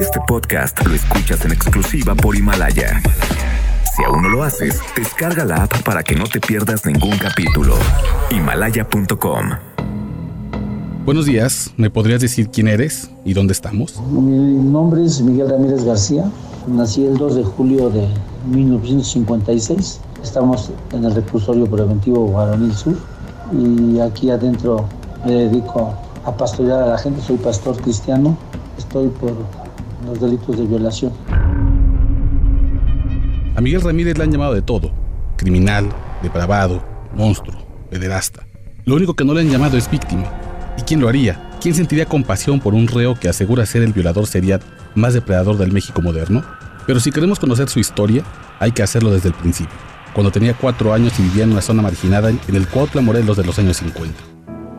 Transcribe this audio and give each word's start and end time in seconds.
Este 0.00 0.18
podcast 0.26 0.84
lo 0.84 0.94
escuchas 0.94 1.44
en 1.44 1.52
exclusiva 1.52 2.16
por 2.16 2.34
Himalaya. 2.34 3.00
Si 3.94 4.02
aún 4.02 4.22
no 4.22 4.28
lo 4.28 4.42
haces, 4.42 4.80
descarga 4.96 5.44
la 5.44 5.62
app 5.62 5.82
para 5.84 6.02
que 6.02 6.16
no 6.16 6.24
te 6.24 6.40
pierdas 6.40 6.84
ningún 6.86 7.16
capítulo. 7.18 7.74
Himalaya.com 8.30 9.50
Buenos 11.04 11.26
días, 11.26 11.72
¿me 11.76 11.88
podrías 11.88 12.20
decir 12.20 12.50
quién 12.50 12.66
eres 12.66 13.10
y 13.24 13.32
dónde 13.32 13.52
estamos? 13.52 14.00
Mi 14.10 14.56
nombre 14.56 15.04
es 15.04 15.20
Miguel 15.20 15.48
Ramírez 15.48 15.84
García. 15.84 16.24
Nací 16.66 17.06
el 17.06 17.16
2 17.16 17.36
de 17.36 17.44
julio 17.44 17.90
de 17.90 18.08
1956. 18.48 20.00
Estamos 20.20 20.70
en 20.92 21.04
el 21.04 21.14
reclusorio 21.14 21.66
preventivo 21.66 22.26
Guaranil 22.26 22.74
Sur 22.74 22.96
y 23.52 24.00
aquí 24.00 24.30
adentro 24.30 24.88
me 25.24 25.32
dedico 25.32 25.94
a 26.24 26.36
pastorear 26.36 26.82
a 26.82 26.86
la 26.86 26.98
gente. 26.98 27.22
Soy 27.22 27.36
pastor 27.36 27.80
cristiano. 27.80 28.36
Estoy 28.90 29.08
por 29.20 29.32
los 30.04 30.20
delitos 30.20 30.58
de 30.58 30.66
violación. 30.66 31.12
A 33.54 33.60
Miguel 33.60 33.82
Ramírez 33.82 34.18
le 34.18 34.24
han 34.24 34.32
llamado 34.32 34.52
de 34.52 34.62
todo. 34.62 34.90
Criminal, 35.36 35.88
depravado, 36.24 36.82
monstruo, 37.14 37.56
pederasta. 37.88 38.44
Lo 38.86 38.96
único 38.96 39.14
que 39.14 39.24
no 39.24 39.32
le 39.32 39.42
han 39.42 39.48
llamado 39.48 39.76
es 39.76 39.88
víctima. 39.88 40.24
¿Y 40.76 40.82
quién 40.82 40.98
lo 40.98 41.08
haría? 41.08 41.50
¿Quién 41.60 41.76
sentiría 41.76 42.06
compasión 42.06 42.58
por 42.58 42.74
un 42.74 42.88
reo 42.88 43.14
que 43.14 43.28
asegura 43.28 43.64
ser 43.64 43.82
el 43.82 43.92
violador 43.92 44.26
serial 44.26 44.60
más 44.96 45.14
depredador 45.14 45.56
del 45.56 45.70
México 45.70 46.02
moderno? 46.02 46.42
Pero 46.84 46.98
si 46.98 47.12
queremos 47.12 47.38
conocer 47.38 47.68
su 47.68 47.78
historia, 47.78 48.24
hay 48.58 48.72
que 48.72 48.82
hacerlo 48.82 49.12
desde 49.12 49.28
el 49.28 49.34
principio, 49.36 49.78
cuando 50.14 50.32
tenía 50.32 50.54
cuatro 50.54 50.92
años 50.92 51.16
y 51.20 51.22
vivía 51.22 51.44
en 51.44 51.52
una 51.52 51.62
zona 51.62 51.80
marginada 51.80 52.30
en 52.30 52.56
el 52.56 52.66
Cuautla 52.66 53.02
Morelos 53.02 53.36
de 53.36 53.44
los 53.44 53.56
años 53.60 53.76
50. 53.76 54.20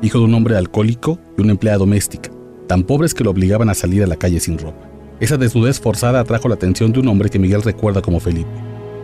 Hijo 0.02 0.18
de 0.18 0.26
un 0.26 0.34
hombre 0.34 0.58
alcohólico 0.58 1.18
y 1.38 1.44
una 1.44 1.52
empleada 1.52 1.78
doméstica, 1.78 2.30
tan 2.68 2.84
pobres 2.84 3.14
que 3.14 3.24
lo 3.24 3.32
obligaban 3.32 3.70
a 3.70 3.74
salir 3.74 4.04
a 4.04 4.08
la 4.08 4.16
calle 4.16 4.40
sin 4.40 4.58
ropa. 4.58 4.88
Esa 5.20 5.38
desnudez 5.38 5.80
forzada 5.80 6.20
atrajo 6.20 6.48
la 6.48 6.56
atención 6.56 6.92
de 6.92 7.00
un 7.00 7.08
hombre 7.08 7.30
que 7.30 7.40
Miguel 7.40 7.62
recuerda 7.62 8.02
como 8.02 8.20
Felipe, 8.20 8.50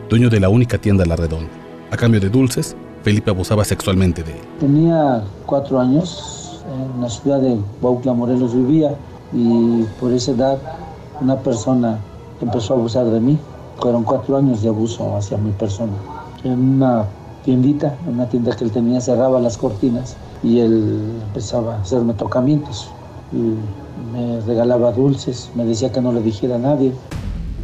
dueño 0.09 0.29
de 0.29 0.39
la 0.39 0.49
única 0.49 0.77
tienda 0.77 1.05
La 1.05 1.15
Redonda. 1.15 1.49
A 1.91 1.97
cambio 1.97 2.19
de 2.19 2.29
dulces, 2.29 2.75
Felipe 3.03 3.29
abusaba 3.29 3.63
sexualmente 3.63 4.23
de 4.23 4.31
él. 4.31 4.39
Tenía 4.59 5.23
cuatro 5.45 5.79
años, 5.79 6.61
en 6.95 7.01
la 7.01 7.09
ciudad 7.09 7.39
de 7.39 7.57
Baucla, 7.81 8.13
Morelos 8.13 8.55
vivía, 8.55 8.95
y 9.33 9.83
por 9.99 10.11
esa 10.11 10.31
edad 10.31 10.57
una 11.21 11.37
persona 11.37 11.99
empezó 12.41 12.73
a 12.73 12.77
abusar 12.77 13.05
de 13.05 13.19
mí. 13.19 13.37
Fueron 13.79 14.03
cuatro 14.03 14.37
años 14.37 14.61
de 14.61 14.69
abuso 14.69 15.15
hacia 15.15 15.37
mi 15.37 15.51
persona. 15.51 15.93
En 16.43 16.59
una 16.59 17.05
tiendita, 17.45 17.95
en 18.07 18.15
una 18.15 18.27
tienda 18.27 18.55
que 18.55 18.63
él 18.63 18.71
tenía, 18.71 18.99
cerraba 19.01 19.39
las 19.39 19.57
cortinas 19.57 20.17
y 20.43 20.59
él 20.59 21.21
empezaba 21.27 21.75
a 21.75 21.81
hacerme 21.81 22.13
tocamientos. 22.13 22.89
Me 23.31 24.41
regalaba 24.41 24.91
dulces, 24.91 25.49
me 25.55 25.65
decía 25.65 25.91
que 25.91 26.01
no 26.01 26.13
le 26.13 26.21
dijera 26.21 26.55
a 26.55 26.59
nadie. 26.59 26.91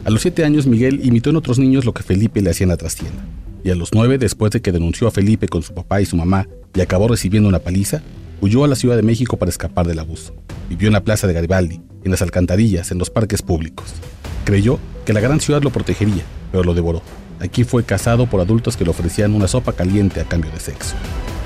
A 0.06 0.10
los 0.10 0.22
siete 0.22 0.44
años, 0.44 0.68
Miguel 0.68 1.00
imitó 1.04 1.30
en 1.30 1.38
otros 1.38 1.60
niños 1.60 1.86
lo 1.86 1.94
que 1.94 2.04
Felipe 2.04 2.42
le 2.42 2.50
hacía 2.50 2.66
en 2.66 2.70
la 2.70 2.78
trastienda. 2.78 3.24
Y 3.64 3.70
a 3.70 3.76
los 3.76 3.94
nueve, 3.94 4.18
después 4.18 4.52
de 4.52 4.62
que 4.62 4.74
denunció 4.74 5.08
a 5.08 5.12
Felipe 5.12 5.48
con 5.48 5.64
su 5.64 5.74
papá 5.74 6.02
y 6.02 6.06
su 6.06 6.18
mamá 6.18 6.48
y 6.76 6.82
acabó 6.82 7.08
recibiendo 7.08 7.48
una 7.48 7.60
paliza, 7.60 8.02
huyó 8.42 8.66
a 8.66 8.68
la 8.68 8.76
Ciudad 8.76 8.98
de 8.98 9.04
México 9.04 9.38
para 9.38 9.50
escapar 9.50 9.88
del 9.88 10.00
abuso. 10.00 10.34
Vivió 10.70 10.88
en 10.88 10.94
la 10.94 11.04
Plaza 11.04 11.28
de 11.28 11.34
Garibaldi, 11.34 11.80
en 12.04 12.12
las 12.12 12.22
alcantarillas, 12.22 12.92
en 12.92 12.98
los 12.98 13.10
parques 13.10 13.42
públicos. 13.42 13.86
Creyó 14.44 14.80
que 15.06 15.14
la 15.14 15.22
gran 15.22 15.40
ciudad 15.40 15.62
lo 15.62 15.70
protegería, 15.70 16.24
pero 16.52 16.66
lo 16.66 16.74
devoró. 16.74 17.02
Aquí 17.40 17.64
fue 17.64 17.84
casado 17.84 18.28
por 18.28 18.42
adultos 18.42 18.76
que 18.76 18.84
le 18.84 18.90
ofrecían 18.90 19.34
una 19.34 19.48
sopa 19.48 19.72
caliente 19.72 20.20
a 20.20 20.26
cambio 20.26 20.52
de 20.52 20.60
sexo. 20.60 20.96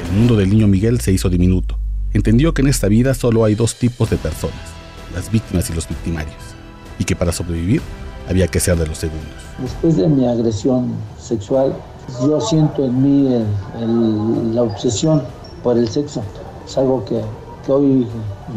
El 0.08 0.18
mundo 0.18 0.36
del 0.36 0.50
niño 0.50 0.68
Miguel 0.68 1.00
se 1.02 1.12
hizo 1.12 1.30
diminuto. 1.30 1.78
Entendió 2.18 2.52
que 2.52 2.64
en 2.64 2.68
esta 2.68 2.88
vida 2.88 3.14
solo 3.14 3.46
hay 3.46 3.54
dos 3.54 3.76
tipos 3.76 4.10
de 4.10 4.18
personas, 4.18 4.56
las 5.14 5.32
víctimas 5.32 5.70
y 5.70 5.74
los 5.74 5.88
victimarios, 5.88 6.34
y 6.98 7.04
que 7.04 7.16
para 7.16 7.32
sobrevivir 7.32 7.80
había 8.28 8.48
que 8.48 8.60
ser 8.60 8.76
de 8.76 8.88
los 8.88 8.98
segundos. 8.98 9.36
Después 9.60 9.98
de 9.98 10.08
mi 10.08 10.26
agresión 10.28 10.94
sexual, 11.22 11.76
yo 12.24 12.42
siento 12.42 12.84
en 12.84 13.04
mí 13.04 13.28
el- 13.36 13.46
el- 13.84 14.56
la 14.56 14.64
obsesión 14.64 15.22
por 15.62 15.78
el 15.78 15.88
sexo. 15.90 16.24
Es 16.66 16.76
algo 16.80 17.06
que, 17.06 17.22
que 17.64 17.72
hoy, 17.72 18.08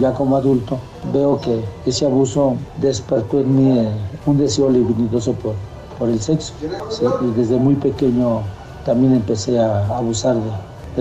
ya 0.01 0.15
como 0.15 0.39
adulto, 0.39 0.79
veo 1.13 1.39
que 1.39 1.63
ese 1.85 2.07
abuso 2.07 2.57
despertó 2.81 3.41
en 3.41 3.55
mí 3.55 3.79
eh, 3.79 3.91
un 4.25 4.39
deseo 4.39 4.71
libidinoso 4.71 5.35
por, 5.35 5.55
por 5.99 6.09
el 6.09 6.19
sexo. 6.19 6.55
¿sí? 6.89 7.05
Y 7.29 7.39
desde 7.39 7.59
muy 7.59 7.75
pequeño 7.75 8.41
también 8.87 9.13
empecé 9.17 9.59
a 9.61 9.87
abusar 9.99 10.37
de, 10.37 10.51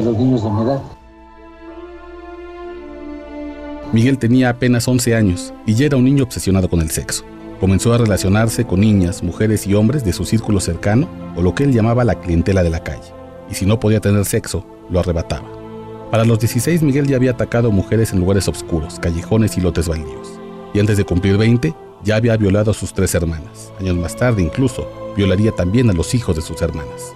de 0.01 0.03
los 0.05 0.17
niños 0.17 0.43
de 0.43 0.49
mi 0.49 0.61
edad. 0.63 0.81
Miguel 3.91 4.19
tenía 4.19 4.49
apenas 4.49 4.87
11 4.87 5.15
años 5.15 5.51
y 5.65 5.73
ya 5.73 5.87
era 5.87 5.97
un 5.97 6.05
niño 6.05 6.23
obsesionado 6.23 6.69
con 6.69 6.79
el 6.79 6.91
sexo. 6.91 7.25
Comenzó 7.59 7.91
a 7.91 7.97
relacionarse 7.97 8.63
con 8.63 8.81
niñas, 8.81 9.23
mujeres 9.23 9.65
y 9.65 9.73
hombres 9.73 10.05
de 10.05 10.13
su 10.13 10.25
círculo 10.25 10.59
cercano 10.59 11.09
o 11.35 11.41
lo 11.41 11.55
que 11.55 11.63
él 11.63 11.73
llamaba 11.73 12.03
la 12.03 12.19
clientela 12.19 12.61
de 12.61 12.69
la 12.69 12.83
calle. 12.83 13.11
Y 13.49 13.55
si 13.55 13.65
no 13.65 13.79
podía 13.79 13.99
tener 13.99 14.25
sexo, 14.25 14.63
lo 14.91 14.99
arrebataba. 14.99 15.49
Para 16.11 16.23
los 16.23 16.39
16 16.39 16.83
Miguel 16.83 17.07
ya 17.07 17.15
había 17.15 17.31
atacado 17.31 17.71
mujeres 17.71 18.13
en 18.13 18.19
lugares 18.19 18.47
oscuros, 18.47 18.99
callejones 18.99 19.57
y 19.57 19.61
lotes 19.61 19.87
baldíos. 19.87 20.39
Y 20.75 20.79
antes 20.79 20.97
de 20.97 21.05
cumplir 21.05 21.37
20, 21.37 21.73
ya 22.03 22.15
había 22.15 22.37
violado 22.37 22.69
a 22.69 22.75
sus 22.75 22.93
tres 22.93 23.15
hermanas. 23.15 23.73
Años 23.79 23.97
más 23.97 24.15
tarde 24.15 24.43
incluso, 24.43 24.87
violaría 25.17 25.51
también 25.51 25.89
a 25.89 25.93
los 25.93 26.13
hijos 26.13 26.35
de 26.35 26.43
sus 26.43 26.61
hermanas. 26.61 27.11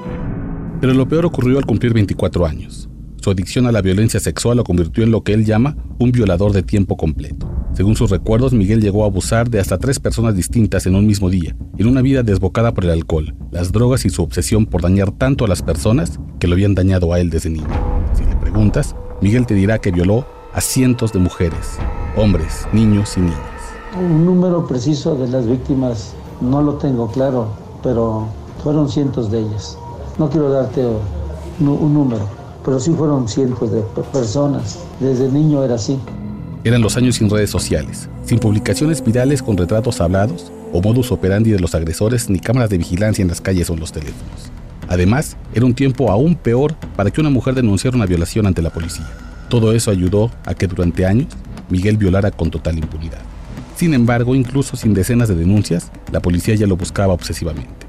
Pero 0.82 0.96
lo 0.96 1.08
peor 1.08 1.28
ocurrió 1.28 1.60
al 1.60 1.68
cumplir 1.68 1.94
24 1.94 2.48
años. 2.48 2.90
Su 3.24 3.32
adicción 3.32 3.68
a 3.68 3.72
la 3.72 3.82
violencia 3.82 4.20
sexual 4.20 4.58
lo 4.58 4.66
convirtió 4.66 5.02
en 5.02 5.12
lo 5.12 5.24
que 5.24 5.32
él 5.32 5.46
llama 5.46 5.78
un 5.98 6.12
violador 6.12 6.52
de 6.52 6.62
tiempo 6.62 6.98
completo. 6.98 7.50
Según 7.74 7.96
sus 7.96 8.10
recuerdos, 8.10 8.52
Miguel 8.52 8.82
llegó 8.82 9.04
a 9.04 9.06
abusar 9.06 9.50
de 9.50 9.62
hasta 9.62 9.78
tres 9.78 9.98
personas 9.98 10.36
distintas 10.36 10.86
en 10.88 10.96
un 10.96 11.08
mismo 11.08 11.30
día, 11.30 11.56
en 11.78 11.88
una 11.88 12.02
vida 12.02 12.22
desbocada 12.22 12.74
por 12.74 12.84
el 12.84 12.90
alcohol, 12.90 13.34
las 13.50 13.72
drogas 13.72 14.04
y 14.04 14.10
su 14.10 14.24
obsesión 14.24 14.66
por 14.66 14.82
dañar 14.82 15.12
tanto 15.12 15.46
a 15.46 15.48
las 15.48 15.62
personas 15.62 16.20
que 16.38 16.50
lo 16.50 16.56
habían 16.56 16.76
dañado 16.76 17.14
a 17.14 17.22
él 17.22 17.30
desde 17.30 17.50
niño. 17.50 17.70
Si 18.14 18.26
le 18.26 18.36
preguntas, 18.36 18.94
Miguel 19.22 19.46
te 19.46 19.54
dirá 19.54 19.80
que 19.80 19.92
violó 19.94 20.28
a 20.54 20.60
cientos 20.60 21.14
de 21.14 21.20
mujeres, 21.20 21.78
hombres, 22.18 22.68
niños 22.74 23.16
y 23.16 23.22
niñas. 23.22 23.40
Un 23.98 24.26
número 24.26 24.68
preciso 24.68 25.16
de 25.16 25.30
las 25.30 25.48
víctimas 25.48 26.14
no 26.42 26.62
lo 26.62 26.74
tengo 26.74 27.10
claro, 27.10 27.48
pero 27.82 28.28
fueron 28.62 28.90
cientos 28.90 29.32
de 29.32 29.40
ellas. 29.40 29.78
No 30.20 30.30
quiero 30.30 30.50
darte 30.50 30.86
un, 30.86 31.94
número, 31.94 32.43
pero 32.64 32.80
sí 32.80 32.92
fueron 32.92 33.28
cientos 33.28 33.72
de 33.72 33.82
pe- 33.82 34.02
personas. 34.12 34.80
Desde 35.00 35.30
niño 35.30 35.64
era 35.64 35.76
así. 35.76 36.00
Eran 36.64 36.82
los 36.82 36.96
años 36.98 37.16
sin 37.16 37.30
redes 37.30 37.50
sociales, 37.50 38.08
sin 38.26 38.40
publicaciones 38.40 39.04
virales 39.04 39.44
con 39.44 39.58
retratos 39.58 40.00
hablados 40.00 40.52
o 40.72 40.82
modus 40.82 41.12
operandi 41.12 41.52
de 41.52 41.60
los 41.60 41.76
agresores 41.76 42.30
ni 42.30 42.40
cámaras 42.40 42.70
de 42.70 42.78
vigilancia 42.78 43.22
en 43.22 43.28
las 43.28 43.42
calles 43.42 43.70
o 43.70 43.74
en 43.74 43.80
los 43.82 43.92
teléfonos. 43.92 44.50
Además, 44.88 45.36
era 45.54 45.66
un 45.66 45.74
tiempo 45.74 46.10
aún 46.12 46.36
peor 46.36 46.76
para 46.96 47.12
que 47.12 47.20
una 47.22 47.30
mujer 47.30 47.54
denunciara 47.56 47.96
una 47.98 48.06
violación 48.06 48.46
ante 48.48 48.62
la 48.62 48.70
policía. 48.70 49.08
Todo 49.50 49.74
eso 49.74 49.92
ayudó 49.92 50.32
a 50.46 50.54
que 50.54 50.68
durante 50.68 51.06
años 51.06 51.28
Miguel 51.70 51.98
violara 51.98 52.32
con 52.32 52.50
total 52.50 52.78
impunidad. 52.78 53.20
Sin 53.76 53.94
embargo, 53.94 54.36
incluso 54.36 54.78
sin 54.78 54.94
decenas 54.94 55.28
de 55.30 55.36
denuncias, 55.36 55.92
la 56.12 56.22
policía 56.22 56.56
ya 56.56 56.68
lo 56.68 56.78
buscaba 56.78 57.14
obsesivamente. 57.14 57.88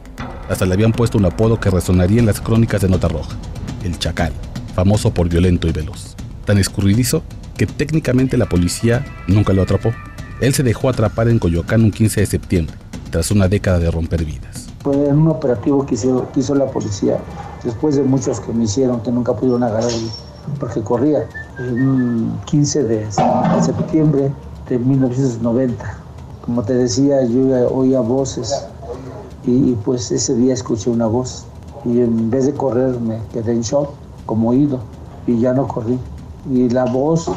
Hasta 0.48 0.66
le 0.66 0.74
habían 0.74 0.92
puesto 0.92 1.16
un 1.18 1.24
apodo 1.26 1.60
que 1.60 1.70
resonaría 1.70 2.20
en 2.20 2.26
las 2.26 2.40
crónicas 2.40 2.80
de 2.82 2.88
Nota 2.88 3.08
Roja, 3.08 3.36
el 3.84 3.98
Chacal, 3.98 4.32
famoso 4.74 5.14
por 5.14 5.28
violento 5.28 5.68
y 5.68 5.72
veloz. 5.72 6.16
Tan 6.44 6.58
escurridizo 6.58 7.22
que 7.56 7.66
técnicamente 7.66 8.36
la 8.36 8.46
policía 8.46 9.04
nunca 9.28 9.52
lo 9.52 9.62
atrapó. 9.62 9.92
Él 10.40 10.52
se 10.52 10.62
dejó 10.62 10.88
atrapar 10.88 11.28
en 11.28 11.38
Coyoacán 11.38 11.82
un 11.82 11.90
15 11.90 12.20
de 12.20 12.26
septiembre, 12.26 12.76
tras 13.10 13.30
una 13.30 13.48
década 13.48 13.78
de 13.78 13.90
romper 13.90 14.24
vidas. 14.24 14.68
Fue 14.82 15.08
en 15.08 15.18
un 15.18 15.28
operativo 15.28 15.86
que 15.86 15.94
hizo, 15.94 16.28
que 16.32 16.40
hizo 16.40 16.54
la 16.54 16.66
policía, 16.66 17.18
después 17.62 17.96
de 17.96 18.02
muchos 18.02 18.40
que 18.40 18.52
me 18.52 18.64
hicieron, 18.64 19.00
que 19.00 19.10
nunca 19.10 19.32
pudieron 19.32 19.62
agarrar, 19.62 19.90
porque 20.58 20.82
corría. 20.82 21.26
Un 21.58 22.38
15 22.46 22.84
de, 22.84 23.06
septiembre 23.64 24.32
de 24.68 24.78
1990. 24.78 25.98
Como 26.44 26.62
te 26.62 26.74
decía, 26.74 27.24
yo 27.24 27.68
oía 27.70 28.00
voces 28.00 28.66
y, 29.46 29.70
y 29.70 29.78
pues 29.84 30.10
ese 30.10 30.34
día 30.34 30.52
escuché 30.52 30.90
una 30.90 31.06
voz 31.06 31.46
y 31.84 32.00
en 32.00 32.30
vez 32.30 32.46
de 32.46 32.54
correr 32.54 32.98
me 33.00 33.20
quedé 33.32 33.52
en 33.52 33.62
shock, 33.62 33.90
como 34.26 34.50
oído, 34.50 34.80
y 35.26 35.38
ya 35.38 35.52
no 35.52 35.66
corrí. 35.66 35.98
Y 36.50 36.68
la 36.68 36.84
voz 36.84 37.30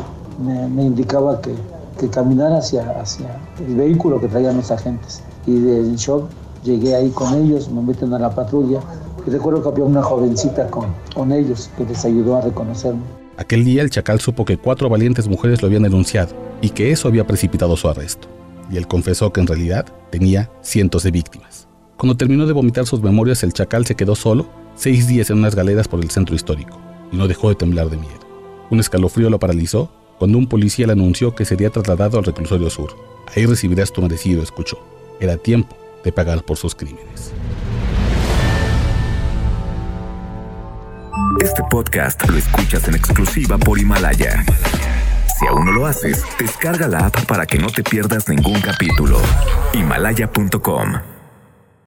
me, 0.44 0.84
indicaba 0.84 1.42
que, 1.42 1.54
que 2.00 2.10
caminara 2.10 2.58
hacia, 2.58 2.90
hacia 3.00 3.40
el 3.66 3.76
vehículo 3.76 4.20
que 4.20 4.28
traían 4.28 4.58
los 4.58 4.72
agentes. 4.72 5.24
Y 5.46 5.60
de 5.60 5.96
shock 5.96 6.26
llegué 6.64 6.96
ahí 6.96 7.10
con 7.10 7.34
ellos, 7.34 7.70
me 7.70 7.82
meten 7.82 8.14
a 8.14 8.20
la 8.20 8.30
patrulla 8.30 8.80
y 9.26 9.30
recuerdo 9.30 9.62
que 9.62 9.70
había 9.70 9.86
una 9.86 10.04
jovencita 10.04 10.68
con, 10.68 10.88
con 11.14 11.32
ellos 11.32 11.70
que 11.78 11.86
les 11.86 12.04
ayudó 12.06 12.38
a 12.38 12.42
reconocerme. 12.42 13.02
Aquel 13.38 13.64
día 13.66 13.82
el 13.82 13.90
chacal 13.90 14.20
supo 14.20 14.46
que 14.46 14.58
cuatro 14.58 14.90
valientes 14.90 15.28
mujeres 15.28 15.62
lo 15.62 15.68
habían 15.68 15.84
denunciado 15.84 16.34
y 16.62 16.70
que 16.70 16.92
eso 16.92 17.08
había 17.08 17.28
precipitado 17.28 17.78
su 17.78 17.88
arresto. 17.88 18.28
Y 18.72 18.78
él 18.78 18.88
confesó 18.88 19.32
que 19.32 19.42
en 19.42 19.48
realidad 19.48 19.86
tenía 20.10 20.50
cientos 20.62 21.04
de 21.04 21.12
víctimas. 21.12 21.68
Cuando 21.98 22.18
terminó 22.18 22.46
de 22.46 22.54
vomitar 22.54 22.86
sus 22.86 23.02
memorias, 23.02 23.44
el 23.44 23.54
chacal 23.54 23.86
se 23.86 23.96
quedó 23.96 24.16
solo 24.16 24.48
seis 24.78 25.08
días 25.08 25.30
en 25.30 25.40
unas 25.40 25.56
galeras 25.56 25.88
por 25.88 26.02
el 26.02 26.12
centro 26.12 26.36
histórico 26.36 26.80
y 27.12 27.18
no 27.18 27.28
dejó 27.28 27.50
de 27.50 27.56
temblar 27.56 27.90
de 27.90 27.98
miedo. 27.98 28.20
Un 28.70 28.80
escalofrío 28.80 29.30
lo 29.30 29.40
paralizó 29.40 29.92
cuando 30.20 30.38
un 30.38 30.48
policía 30.48 30.88
le 30.88 30.94
anunció 30.94 31.36
que 31.36 31.46
sería 31.46 31.70
trasladado 31.70 32.18
al 32.18 32.24
reclusorio 32.24 32.70
sur. 32.70 32.96
Ahí 33.36 33.46
recibirás 33.46 33.92
tu 33.92 34.02
merecido, 34.02 34.42
escuchó. 34.42 34.78
Era 35.20 35.38
tiempo 35.38 35.76
de 36.04 36.12
pagar 36.12 36.44
por 36.44 36.58
sus 36.58 36.76
crímenes. 36.76 37.34
Este 41.42 41.62
podcast 41.70 42.28
lo 42.30 42.38
escuchas 42.38 42.88
en 42.88 42.96
exclusiva 42.96 43.58
por 43.58 43.80
Himalaya. 43.80 44.44
Si 45.40 45.46
aún 45.48 45.66
no 45.66 45.72
lo 45.72 45.86
haces, 45.86 46.24
descarga 46.40 46.88
la 46.88 47.08
app 47.08 47.26
para 47.26 47.46
que 47.46 47.60
no 47.60 47.68
te 47.68 47.84
pierdas 47.84 48.28
ningún 48.28 48.60
capítulo. 48.60 49.20
Himalaya.com 49.74 51.17